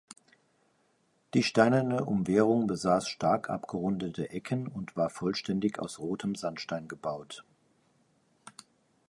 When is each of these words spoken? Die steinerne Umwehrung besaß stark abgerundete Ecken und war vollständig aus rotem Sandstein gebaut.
Die 1.35 1.43
steinerne 1.43 2.05
Umwehrung 2.05 2.65
besaß 2.65 3.07
stark 3.07 3.51
abgerundete 3.51 4.31
Ecken 4.31 4.67
und 4.67 4.95
war 4.95 5.11
vollständig 5.11 5.77
aus 5.77 5.99
rotem 5.99 6.33
Sandstein 6.33 6.87
gebaut. 6.87 7.43